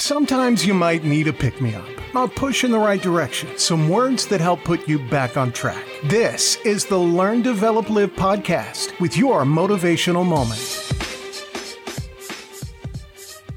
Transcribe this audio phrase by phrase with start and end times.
[0.00, 3.88] Sometimes you might need a pick me up, a push in the right direction, some
[3.88, 5.84] words that help put you back on track.
[6.04, 10.62] This is the Learn, Develop, Live podcast with your motivational moment.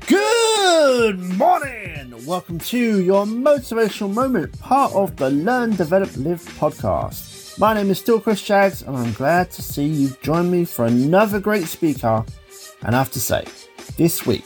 [0.08, 2.26] Good morning!
[2.26, 7.60] Welcome to your motivational moment, part of the Learn, Develop, Live podcast.
[7.60, 10.86] My name is still Chris Jags, and I'm glad to see you join me for
[10.86, 12.26] another great speaker.
[12.82, 13.46] And I have to say,
[13.96, 14.46] this week,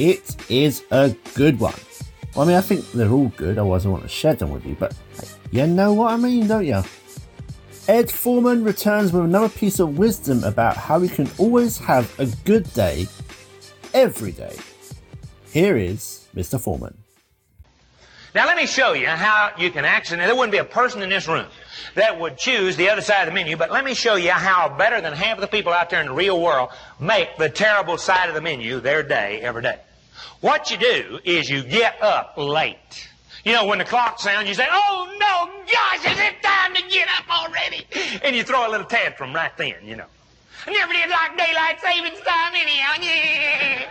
[0.00, 1.74] it is a good one.
[2.34, 4.74] I mean, I think they're all good, otherwise, I want to share them with you,
[4.78, 4.94] but
[5.50, 6.82] you know what I mean, don't you?
[7.86, 12.26] Ed Foreman returns with another piece of wisdom about how we can always have a
[12.44, 13.08] good day
[13.92, 14.56] every day.
[15.52, 16.58] Here is Mr.
[16.58, 16.96] Foreman.
[18.34, 21.10] Now let me show you how you can actually, there wouldn't be a person in
[21.10, 21.46] this room
[21.94, 24.74] that would choose the other side of the menu, but let me show you how
[24.78, 26.70] better than half of the people out there in the real world
[27.00, 29.78] make the terrible side of the menu their day every day.
[30.40, 33.08] What you do is you get up late.
[33.44, 36.82] You know, when the clock sounds, you say, oh no, gosh, is it time to
[36.88, 37.86] get up already?
[38.22, 40.06] And you throw a little tantrum right then, you know.
[40.66, 43.86] I never did like daylight savings time anyhow.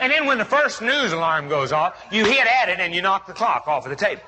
[0.00, 3.02] And then when the first news alarm goes off, you hit at it and you
[3.02, 4.22] knock the clock off of the table.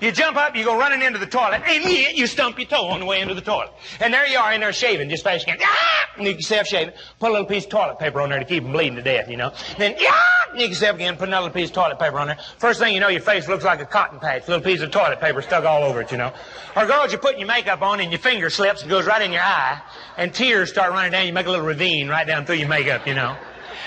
[0.00, 3.00] You jump up, you go running into the toilet, and you stump your toe on
[3.00, 3.70] the way into the toilet.
[4.00, 5.62] And there you are in there shaving, just fast you can.
[5.64, 6.10] Ah!
[6.16, 6.94] And you yourself shaving.
[7.18, 9.28] Put a little piece of toilet paper on there to keep them bleeding to death,
[9.28, 9.52] you know.
[9.78, 10.12] Then, yeah!
[10.52, 12.38] Sneak yourself again, put another piece of toilet paper on there.
[12.58, 14.46] First thing you know, your face looks like a cotton patch.
[14.46, 16.32] Little piece of toilet paper stuck all over it, you know.
[16.76, 19.32] Or girls, you're putting your makeup on and your finger slips and goes right in
[19.32, 19.80] your eye,
[20.16, 21.26] and tears start running down.
[21.26, 23.36] You make a little ravine right down through your makeup, you know.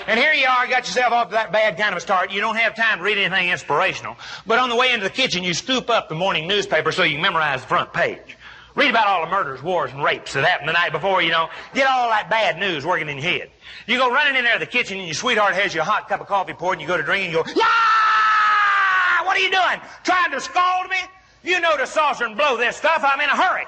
[0.07, 2.31] And here you are, you got yourself off to that bad kind of a start.
[2.31, 4.17] You don't have time to read anything inspirational.
[4.45, 7.13] But on the way into the kitchen, you scoop up the morning newspaper so you
[7.13, 8.37] can memorize the front page.
[8.75, 11.49] Read about all the murders, wars, and rapes that happened the night before, you know.
[11.73, 13.49] Get all that bad news working in your head.
[13.87, 16.07] You go running in there to the kitchen and your sweetheart has you a hot
[16.07, 19.25] cup of coffee poured and you go to drink and you go, yeah!
[19.25, 19.81] What are you doing?
[20.03, 20.97] Trying to scald me?
[21.43, 23.03] You know to saucer and blow this stuff.
[23.03, 23.65] I'm in a hurry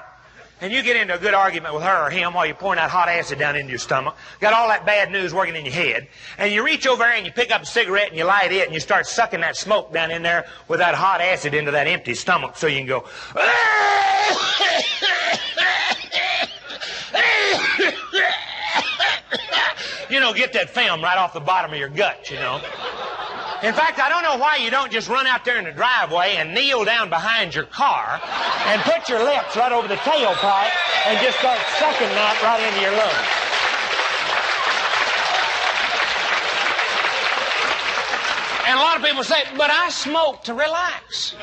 [0.60, 2.90] and you get into a good argument with her or him while you're pouring that
[2.90, 6.08] hot acid down into your stomach, got all that bad news working in your head,
[6.38, 8.66] and you reach over there and you pick up a cigarette and you light it
[8.66, 11.86] and you start sucking that smoke down in there with that hot acid into that
[11.86, 13.04] empty stomach so you can go,
[20.10, 22.60] you know, get that film right off the bottom of your gut, you know.
[23.62, 26.36] In fact, I don't know why you don't just run out there in the driveway
[26.38, 28.18] and kneel down behind your car
[28.64, 30.72] and put your lips right over the tailpipe
[31.04, 33.50] and just start sucking that right into your lungs.
[38.66, 41.34] And a lot of people say, but I smoke to relax.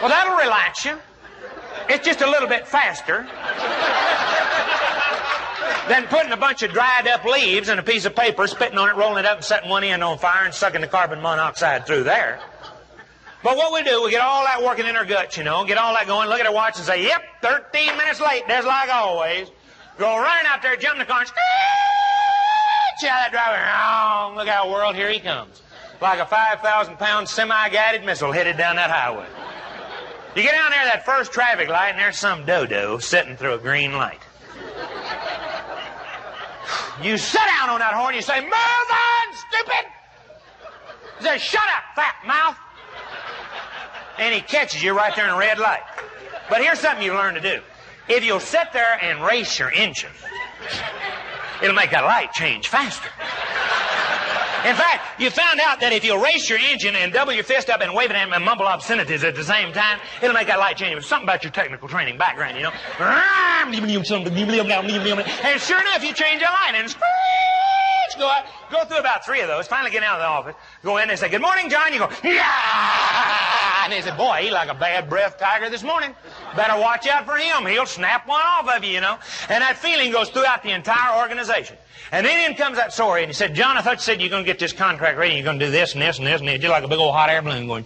[0.00, 0.98] Well, that'll relax you.
[1.88, 3.26] It's just a little bit faster
[5.88, 8.88] than putting a bunch of dried up leaves and a piece of paper, spitting on
[8.88, 11.86] it, rolling it up, and setting one end on fire and sucking the carbon monoxide
[11.86, 12.40] through there.
[13.42, 15.78] But what we do, we get all that working in our guts, you know, get
[15.78, 18.88] all that going, look at our watch and say, yep, 13 minutes late, just like
[18.88, 19.48] always.
[19.98, 21.40] Go running out there, jump in the car, and screech
[23.10, 23.62] out that driver.
[23.86, 25.62] Oh, look out, world, here he comes.
[26.00, 29.26] Like a 5,000 pound semi-guided missile headed down that highway.
[30.34, 33.58] You get down there that first traffic light, and there's some dodo sitting through a
[33.58, 34.25] green light.
[37.02, 39.92] You sit down on that horn, you say, Move on, stupid!
[41.18, 42.56] He says, Shut up, fat mouth!
[44.18, 45.82] And he catches you right there in a red light.
[46.48, 47.60] But here's something you learn to do.
[48.08, 50.12] If you'll sit there and race your engine,
[51.62, 53.10] it'll make that light change faster.
[54.66, 57.70] In fact, you found out that if you race your engine and double your fist
[57.70, 60.58] up and wave it at and mumble obscenities at the same time, it'll make that
[60.58, 60.96] light change.
[60.96, 62.72] It's something about your technical training background, you know.
[65.44, 66.90] And sure enough, you change your light and
[68.18, 70.96] go out, go through about three of those, finally get out of the office, go
[70.98, 71.92] in and say, Good morning, John.
[71.92, 73.84] You go, Yeah!
[73.84, 76.14] And they say, Boy, he like a bad breath tiger this morning.
[76.56, 77.66] Better watch out for him.
[77.66, 79.18] He'll snap one off of you, you know.
[79.48, 81.76] And that feeling goes throughout the entire organization.
[82.12, 84.30] And then in comes that story, and he said, John, I thought you said you're
[84.30, 86.40] going to get this contract ready, you're going to do this and this and this,
[86.40, 87.84] and it's just like a big old hot air balloon going.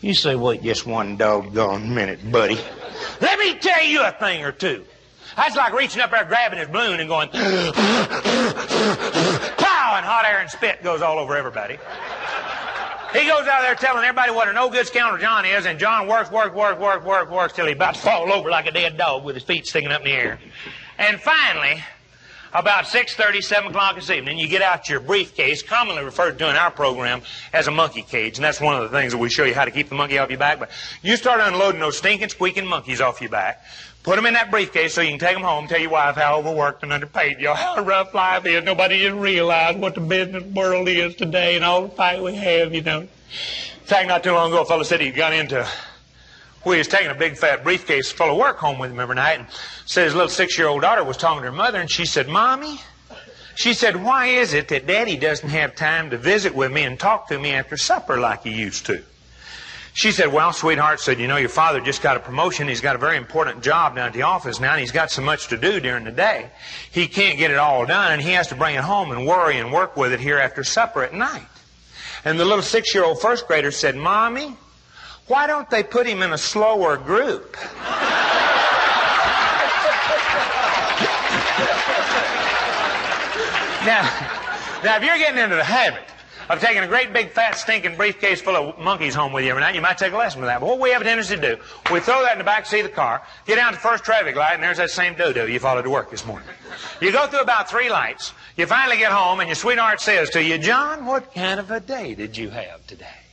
[0.00, 2.58] You say, wait just one doggone minute, buddy.
[3.20, 4.84] Let me tell you a thing or two.
[5.36, 7.38] That's like reaching up there, grabbing his balloon, and going, pow,
[9.96, 11.78] and hot air and spit goes all over everybody.
[13.12, 16.08] He goes out there telling everybody what a no good scoundrel John is, and John
[16.08, 18.96] works, works, works, works, works, works till he about to fall over like a dead
[18.96, 20.40] dog with his feet sticking up in the air.
[20.98, 21.82] And finally,
[22.54, 26.54] about 6.30, 7 o'clock this evening, you get out your briefcase, commonly referred to in
[26.54, 27.20] our program
[27.52, 29.64] as a monkey cage, and that's one of the things that we show you how
[29.64, 30.60] to keep the monkey off your back.
[30.60, 30.70] But
[31.02, 33.64] you start unloading those stinking, squeaking monkeys off your back.
[34.04, 36.38] Put them in that briefcase so you can take them home, tell your wife how
[36.38, 38.62] overworked and underpaid you are, how rough life is.
[38.62, 42.74] Nobody just realize what the business world is today and all the fight we have,
[42.74, 43.00] you know.
[43.00, 43.08] In
[43.86, 45.66] fact, not too long ago, a fellow said he got into
[46.64, 49.16] well, he was taking a big fat briefcase full of work home with him every
[49.16, 49.48] night and
[49.86, 52.28] said his little six year old daughter was talking to her mother and she said,
[52.28, 52.80] Mommy,
[53.56, 56.98] she said, why is it that Daddy doesn't have time to visit with me and
[56.98, 59.02] talk to me after supper like he used to?
[59.92, 62.66] She said, well, sweetheart, said, you know, your father just got a promotion.
[62.66, 65.22] He's got a very important job down at the office now, and he's got so
[65.22, 66.50] much to do during the day.
[66.90, 69.56] He can't get it all done, and he has to bring it home and worry
[69.58, 71.46] and work with it here after supper at night.
[72.24, 74.56] And the little six-year-old first grader said, Mommy,
[75.26, 77.56] why don't they put him in a slower group?
[83.86, 84.02] now,
[84.84, 86.04] now, if you're getting into the habit
[86.50, 89.62] of taking a great big fat stinking briefcase full of monkeys home with you every
[89.62, 90.60] night, you might take a lesson from that.
[90.60, 92.80] But what we have a tendency to do, we throw that in the back seat
[92.80, 95.46] of the car, get down to the first traffic light, and there's that same dodo
[95.46, 96.48] you followed to work this morning.
[97.00, 100.42] You go through about three lights, you finally get home, and your sweetheart says to
[100.42, 103.23] you, John, what kind of a day did you have today?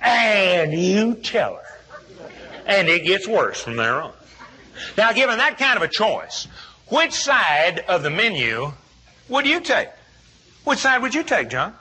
[0.00, 2.30] And you tell her.
[2.66, 4.12] And it gets worse from there on.
[4.96, 6.46] Now, given that kind of a choice,
[6.88, 8.72] which side of the menu
[9.28, 9.88] would you take?
[10.64, 11.74] Which side would you take, John?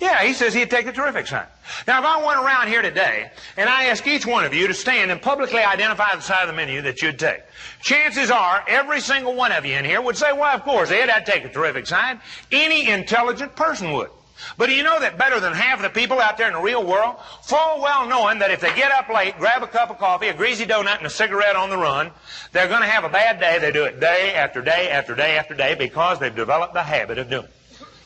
[0.00, 1.46] Yeah, he says he'd take the terrific side.
[1.86, 4.74] Now, if I went around here today and I asked each one of you to
[4.74, 7.42] stand and publicly identify the side of the menu that you'd take,
[7.80, 11.08] chances are every single one of you in here would say, well, of course, Ed,
[11.08, 12.18] I'd take the terrific side.
[12.50, 14.10] Any intelligent person would.
[14.58, 16.84] But do you know that better than half the people out there in the real
[16.84, 20.28] world, full well knowing that if they get up late, grab a cup of coffee,
[20.28, 22.10] a greasy donut, and a cigarette on the run,
[22.52, 23.58] they're going to have a bad day.
[23.58, 27.18] They do it day after day after day after day because they've developed the habit
[27.18, 27.50] of doing it.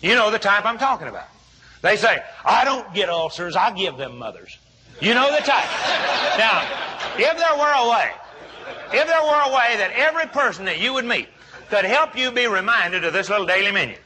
[0.00, 1.28] You know the type I'm talking about.
[1.82, 4.58] They say, I don't get ulcers, I give them mothers.
[5.00, 5.69] You know the type.
[6.38, 6.62] now,
[7.19, 8.10] if there were a way,
[8.93, 11.28] if there were a way that every person that you would meet
[11.69, 13.96] could help you be reminded of this little daily menu,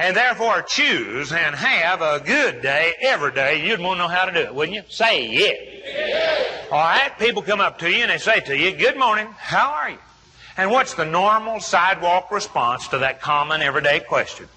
[0.00, 4.24] and therefore choose and have a good day every day, you'd want to know how
[4.24, 4.82] to do it, wouldn't you?
[4.88, 5.84] Say it.
[5.86, 6.74] Yeah.
[6.74, 9.72] All right, people come up to you and they say to you, Good morning, how
[9.72, 9.98] are you?
[10.56, 14.48] And what's the normal sidewalk response to that common everyday question?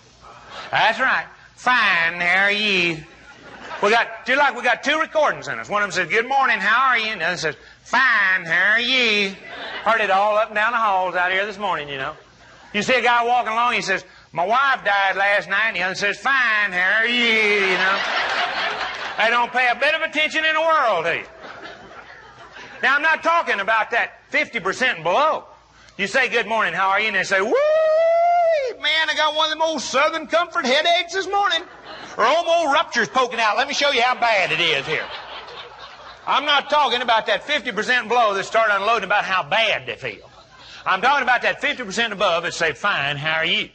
[0.71, 1.25] That's right.
[1.55, 3.03] Fine, how are you?
[3.83, 5.67] We got, just like we got two recordings in us.
[5.67, 7.07] One of them says, Good morning, how are you?
[7.07, 9.35] And the other says, Fine, how are you?
[9.83, 12.15] Heard it all up and down the halls out here this morning, you know.
[12.73, 15.81] You see a guy walking along, he says, my wife died last night, and the
[15.83, 17.13] other says, Fine, how are you?
[17.13, 18.00] You know?
[19.19, 21.25] They don't pay a bit of attention in the world to you.
[22.81, 25.45] Now, I'm not talking about that 50% and below.
[25.97, 27.07] You say, Good morning, how are you?
[27.07, 27.53] And they say, Woo!
[28.81, 31.62] Man, I got one of them old Southern Comfort headaches this morning.
[32.18, 33.56] Or old ruptures poking out.
[33.56, 35.06] Let me show you how bad it is here.
[36.25, 40.27] I'm not talking about that 50% below that start unloading about how bad they feel.
[40.88, 43.69] I'm talking about that 50% above that say, Fine, how are you?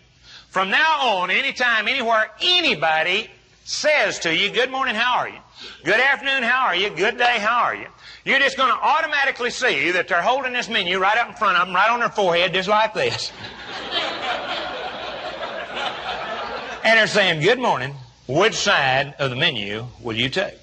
[0.51, 3.31] From now on, anytime, anywhere, anybody
[3.65, 5.39] says to you, Good morning, how are you?
[5.85, 6.89] Good afternoon, how are you?
[6.89, 7.87] Good day, how are you?
[8.25, 11.59] You're just going to automatically see that they're holding this menu right up in front
[11.59, 13.31] of them, right on their forehead, just like this.
[16.83, 17.95] and they're saying, Good morning.
[18.27, 20.55] Which side of the menu will you take?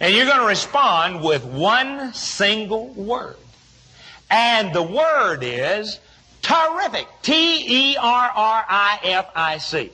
[0.00, 3.36] And you're going to respond with one single word.
[4.30, 6.00] And the word is
[6.42, 7.06] Terrific.
[7.22, 9.90] T E R R I F I C.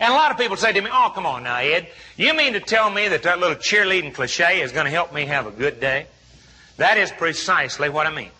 [0.00, 1.88] And a lot of people say to me, oh, come on now, Ed.
[2.16, 5.26] You mean to tell me that that little cheerleading cliche is going to help me
[5.26, 6.06] have a good day?
[6.78, 8.30] That is precisely what I mean.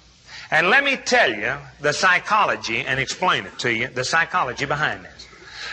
[0.51, 5.05] And let me tell you the psychology and explain it to you, the psychology behind
[5.05, 5.29] this.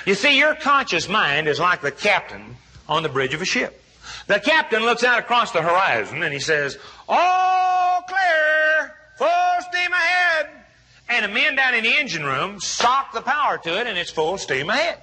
[0.06, 2.58] You see, your conscious mind is like the captain
[2.90, 3.82] on the bridge of a ship.
[4.28, 10.50] The captain looks out across the horizon and he says, All clear, full steam ahead
[11.10, 14.12] and the men down in the engine room sock the power to it, and it's
[14.12, 15.00] full steam ahead.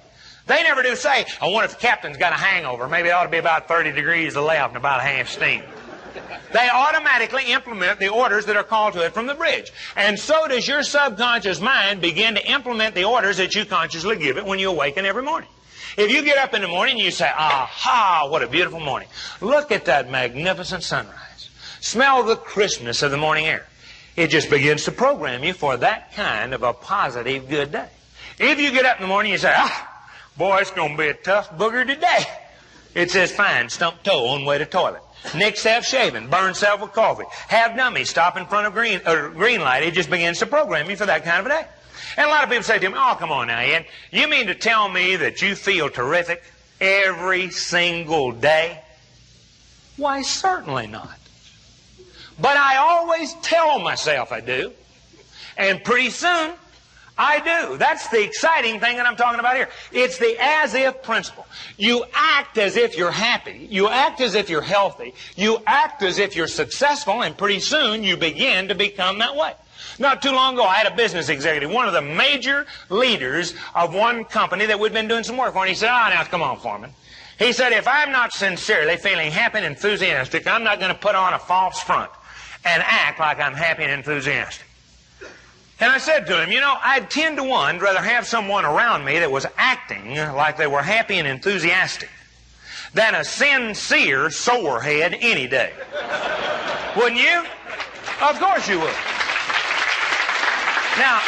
[0.47, 2.87] They never do say, I wonder if the captain's got a hangover.
[2.87, 5.63] Maybe it ought to be about 30 degrees to left and about half steam.
[6.53, 9.71] They automatically implement the orders that are called to it from the bridge.
[9.95, 14.37] And so does your subconscious mind begin to implement the orders that you consciously give
[14.37, 15.49] it when you awaken every morning.
[15.97, 19.07] If you get up in the morning and you say, aha, what a beautiful morning.
[19.41, 21.49] Look at that magnificent sunrise.
[21.81, 23.65] Smell the crispness of the morning air.
[24.15, 27.89] It just begins to program you for that kind of a positive good day.
[28.39, 30.07] If you get up in the morning and say, ah,
[30.37, 32.25] boy, it's going to be a tough booger today.
[32.93, 35.01] It says, fine, stump toe on way to toilet.
[35.35, 39.59] Nick self-shaving, burn self with coffee, have dummy, stop in front of green, or green
[39.59, 39.83] light.
[39.83, 41.67] It just begins to program you for that kind of a day.
[42.17, 43.85] And a lot of people say to me, oh, come on now, Ed.
[44.11, 46.43] You mean to tell me that you feel terrific
[46.79, 48.81] every single day?
[49.97, 51.17] Why, certainly not.
[52.39, 54.73] But I always tell myself I do.
[55.57, 56.53] And pretty soon,
[57.17, 57.77] I do.
[57.77, 59.69] That's the exciting thing that I'm talking about here.
[59.93, 61.47] It's the as if principle.
[61.77, 63.67] You act as if you're happy.
[63.71, 65.13] You act as if you're healthy.
[65.37, 69.53] You act as if you're successful, and pretty soon you begin to become that way.
[69.97, 73.93] Not too long ago, I had a business executive, one of the major leaders of
[73.93, 76.23] one company that we'd been doing some work for, and he said, Ah, oh, now
[76.25, 76.91] come on, Foreman.
[77.39, 81.15] He said, if I'm not sincerely feeling happy and enthusiastic, I'm not going to put
[81.15, 82.09] on a false front
[82.65, 84.65] and act like I'm happy and enthusiastic.
[85.79, 89.05] And I said to him, you know, I'd 10 to 1 rather have someone around
[89.05, 92.09] me that was acting like they were happy and enthusiastic
[92.93, 95.73] than a sincere sorehead any day.
[96.95, 97.43] Wouldn't you?
[98.21, 98.95] Of course you would.
[100.97, 101.19] Now,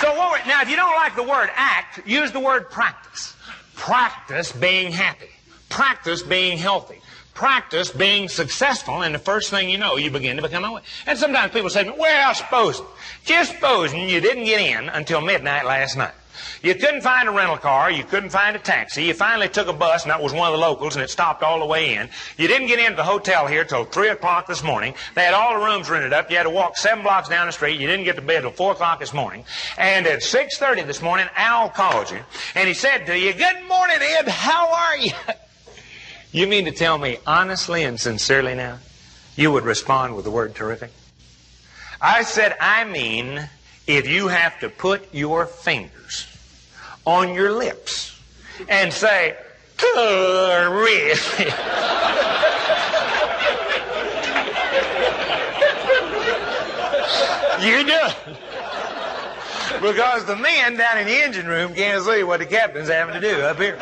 [0.00, 3.36] so what now if you don't like the word act, use the word practice.
[3.76, 5.30] Practice being happy.
[5.68, 7.00] Practice being healthy
[7.36, 10.82] practice being successful, and the first thing you know, you begin to become aware.
[11.06, 12.86] And sometimes people say, well, supposing,
[13.24, 16.14] just supposing you didn't get in until midnight last night.
[16.62, 17.90] You couldn't find a rental car.
[17.90, 19.04] You couldn't find a taxi.
[19.04, 21.42] You finally took a bus, and that was one of the locals, and it stopped
[21.42, 22.08] all the way in.
[22.36, 24.94] You didn't get into the hotel here till 3 o'clock this morning.
[25.14, 26.30] They had all the rooms rented up.
[26.30, 27.80] You had to walk seven blocks down the street.
[27.80, 29.44] You didn't get to bed till 4 o'clock this morning.
[29.78, 32.20] And at 6.30 this morning, Al called you,
[32.54, 34.28] and he said to you, Good morning, Ed.
[34.28, 35.12] How are you?
[36.36, 38.76] You mean to tell me honestly and sincerely now,
[39.36, 40.90] you would respond with the word terrific?
[41.98, 43.48] I said, I mean,
[43.86, 46.26] if you have to put your fingers
[47.06, 48.20] on your lips
[48.68, 49.34] and say,
[49.78, 51.46] terrific.
[57.64, 58.16] you do it.
[59.80, 63.22] Because the men down in the engine room can't see what the captain's having to
[63.22, 63.76] do up here.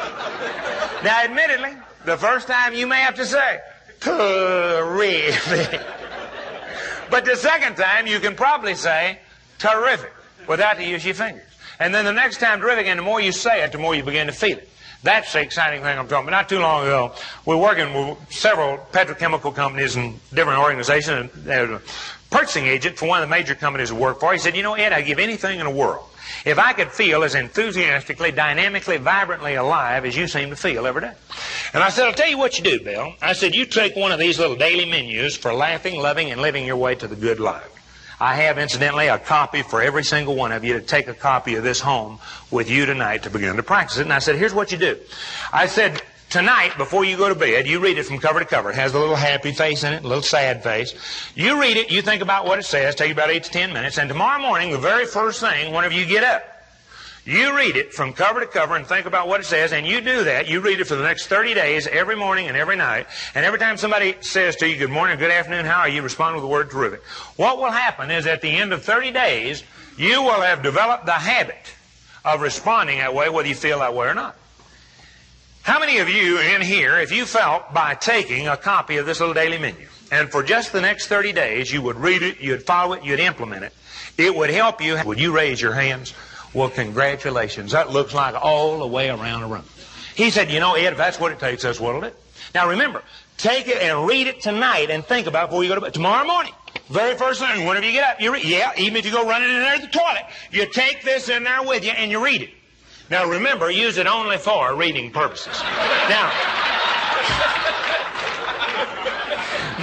[1.03, 1.73] Now, admittedly,
[2.05, 3.61] the first time you may have to say,
[4.01, 5.81] terrific.
[7.11, 9.19] but the second time you can probably say,
[9.59, 10.13] terrific,
[10.47, 11.43] without the use your fingers.
[11.81, 14.03] And then the next time, terrific, and the more you say it, the more you
[14.03, 14.69] begin to feel it.
[15.03, 16.39] That's the exciting thing I'm talking about.
[16.39, 17.13] Not too long ago,
[17.45, 21.31] we are working with several petrochemical companies and different organizations.
[21.35, 21.83] And there was a
[22.31, 24.33] purchasing agent for one of the major companies I work for.
[24.33, 26.07] He said, you know, Ed, I'd give anything in the world
[26.45, 31.03] if I could feel as enthusiastically, dynamically, vibrantly alive as you seem to feel every
[31.03, 31.13] day.
[31.73, 33.15] And I said, I'll tell you what you do, Bill.
[33.21, 36.67] I said, you take one of these little daily menus for laughing, loving, and living
[36.67, 37.71] your way to the good life.
[38.21, 41.57] I have, incidentally, a copy for every single one of you to take a copy
[41.57, 44.03] of this home with you tonight to begin to practice it.
[44.03, 44.99] And I said, here's what you do.
[45.53, 46.01] I said,
[46.35, 48.71] tonight, before you go to bed, you read it from cover to cover.
[48.71, 50.93] It has a little happy face in it, a little sad face.
[51.37, 53.99] You read it, you think about what it says, take about eight to ten minutes,
[53.99, 56.43] and tomorrow morning, the very first thing, whenever you get up,
[57.25, 60.01] you read it from cover to cover and think about what it says, and you
[60.01, 60.49] do that.
[60.49, 63.07] You read it for the next 30 days, every morning and every night.
[63.37, 66.35] And every time somebody says to you, good morning, good afternoon, how are you, respond
[66.35, 67.05] with the word terrific.
[67.37, 69.63] What will happen is at the end of 30 days,
[69.97, 71.73] you will have developed the habit
[72.25, 74.37] of responding that way, whether you feel that way or not.
[75.65, 79.21] How many of you in here, if you felt by taking a copy of this
[79.21, 82.65] little daily menu, and for just the next 30 days you would read it, you'd
[82.65, 83.73] follow it, you'd implement it,
[84.19, 86.13] it would help you, would you raise your hands?
[86.53, 87.73] Well, congratulations.
[87.73, 89.65] That looks like all the way around the room.
[90.15, 92.11] He said, you know, Ed, if that's what it takes, that's what'll.
[92.55, 93.03] Now remember,
[93.39, 95.95] take it and read it tonight and think about it before you go to bed.
[95.95, 96.53] Tomorrow morning,
[96.91, 98.45] very first thing, whenever you get up, you read.
[98.45, 101.45] Yeah, even if you go running in there to the toilet, you take this in
[101.45, 102.51] there with you and you read it.
[103.11, 105.61] Now remember, use it only for reading purposes.
[106.09, 106.33] Now,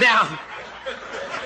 [0.00, 0.40] now,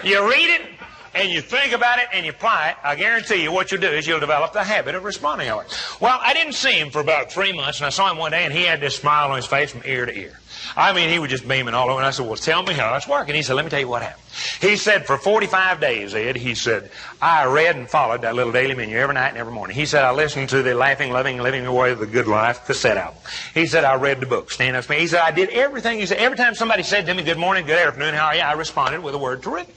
[0.03, 0.76] you read it
[1.17, 3.89] and you think about it and you apply it, I guarantee you what you'll do
[3.89, 5.97] is you'll develop the habit of responding to it.
[6.01, 8.45] Well, I didn't see him for about three months, and I saw him one day,
[8.45, 10.39] and he had this smile on his face from ear to ear.
[10.77, 11.99] I mean, he was just beaming all over.
[11.99, 13.35] And I said, well, tell me how it's working.
[13.35, 14.23] He said, let me tell you what happened.
[14.61, 18.75] He said, for 45 days, Ed, he said, I read and followed that little daily
[18.75, 19.77] menu every night and every morning.
[19.77, 22.97] He said, I listened to the Laughing, Loving, Living the Way the Good Life cassette
[22.97, 23.21] album.
[23.55, 24.99] He said, I read the book, Stand Up to Me.
[24.99, 25.99] He said, I did everything.
[25.99, 28.43] He said, every time somebody said to me, good morning, good afternoon, how are you?
[28.43, 29.75] I responded with a word to terrific.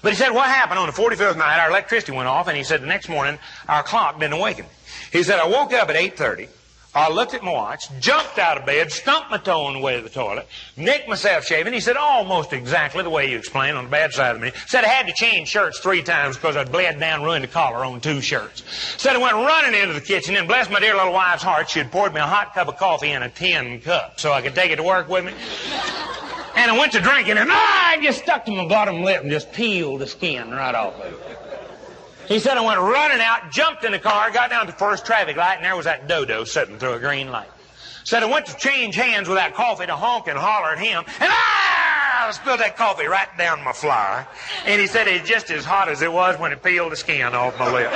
[0.00, 2.64] But he said, what happened on the 45th night, our electricity went off, and he
[2.64, 4.66] said the next morning, our clock didn't awaken.
[5.12, 6.48] He said, I woke up at 8.30.
[6.94, 9.96] I looked at my watch, jumped out of bed, stumped my toe on the way
[9.96, 10.46] to the toilet,
[10.76, 11.72] nicked myself shaving.
[11.72, 14.52] He said, almost exactly the way you explained on the bad side of me.
[14.66, 17.82] Said I had to change shirts three times because I'd bled down, ruined the collar
[17.86, 18.62] on two shirts.
[18.98, 21.78] Said I went running into the kitchen and bless my dear little wife's heart, she
[21.78, 24.54] had poured me a hot cup of coffee in a tin cup so I could
[24.54, 25.32] take it to work with me.
[26.62, 29.32] And I went to drinking and ah, I just stuck to my bottom lip and
[29.32, 31.38] just peeled the skin right off of it.
[32.28, 35.04] He said, I went running out, jumped in the car, got down to the first
[35.04, 37.50] traffic light, and there was that dodo sitting through a green light.
[38.04, 41.02] Said I went to change hands with that coffee to honk and holler at him,
[41.18, 44.24] and ah, I spilled that coffee right down my fly.
[44.64, 47.34] And he said it's just as hot as it was when it peeled the skin
[47.34, 47.90] off my lip.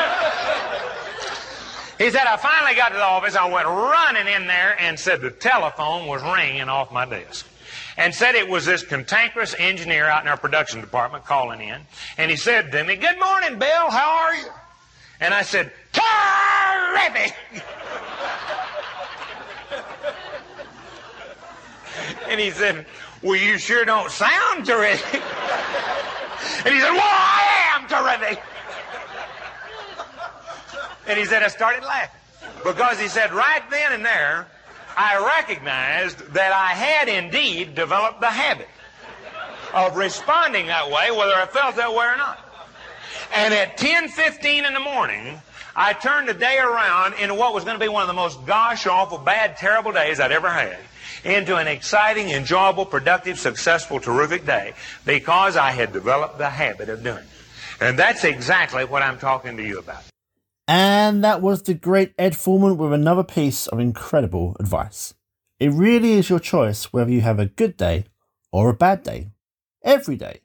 [1.98, 3.36] He said I finally got to the office.
[3.36, 7.46] I went running in there and said the telephone was ringing off my desk
[7.96, 11.80] and said it was this cantankerous engineer out in our production department calling in.
[12.18, 13.90] And he said to me, Good morning, Bill.
[13.90, 14.48] How are you?
[15.20, 17.34] And I said, Terrific!
[22.28, 22.84] and he said,
[23.22, 25.14] Well, you sure don't sound terrific.
[26.64, 28.42] and he said, Well, I am terrific.
[31.08, 32.20] And he said, I started laughing.
[32.64, 34.48] Because he said, right then and there,
[34.96, 38.68] I recognized that I had indeed developed the habit
[39.74, 42.40] of responding that way, whether I felt that way or not.
[43.34, 45.40] And at 10:15 in the morning,
[45.74, 48.46] I turned the day around into what was going to be one of the most
[48.46, 50.78] gosh awful, bad, terrible days I'd ever had
[51.24, 54.72] into an exciting, enjoyable, productive, successful, terrific day
[55.04, 57.28] because I had developed the habit of doing it.
[57.80, 60.04] And that's exactly what I'm talking to you about.
[60.68, 65.14] And that was the great Ed Foreman with another piece of incredible advice.
[65.60, 68.06] It really is your choice whether you have a good day
[68.50, 69.28] or a bad day.
[69.84, 70.40] Every day.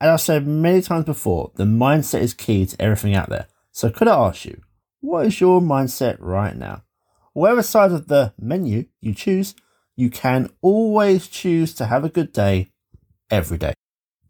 [0.00, 3.48] As I've said many times before, the mindset is key to everything out there.
[3.72, 4.62] So could I ask you,
[5.00, 6.84] what is your mindset right now?
[7.32, 9.54] Whatever side of the menu you choose,
[9.96, 12.70] you can always choose to have a good day
[13.30, 13.74] every day.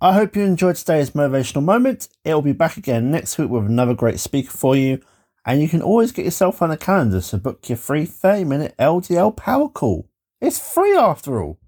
[0.00, 2.08] I hope you enjoyed today's motivational moment.
[2.24, 5.00] It will be back again next week with another great speaker for you.
[5.44, 8.74] And you can always get yourself on the calendar to book your free 30 minute
[8.78, 10.08] LDL power call.
[10.40, 11.58] It's free after all.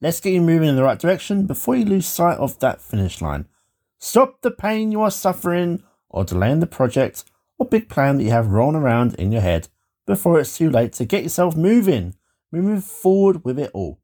[0.00, 3.20] Let's get you moving in the right direction before you lose sight of that finish
[3.20, 3.46] line.
[3.98, 7.24] Stop the pain you are suffering or delaying the project
[7.58, 9.68] or big plan that you have rolling around in your head
[10.06, 12.14] before it's too late to get yourself moving,
[12.50, 14.00] moving forward with it all.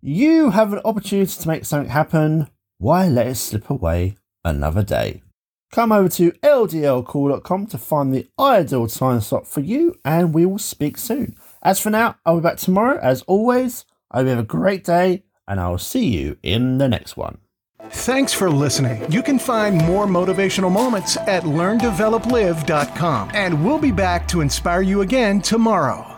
[0.00, 5.22] You have an opportunity to make something happen why let it slip away another day?
[5.72, 10.58] Come over to ldlcall.com to find the ideal time slot for you, and we will
[10.58, 11.36] speak soon.
[11.62, 12.98] As for now, I'll be back tomorrow.
[13.02, 16.88] As always, I hope you have a great day, and I'll see you in the
[16.88, 17.38] next one.
[17.90, 19.10] Thanks for listening.
[19.10, 25.02] You can find more motivational moments at learndeveloplive.com, and we'll be back to inspire you
[25.02, 26.15] again tomorrow.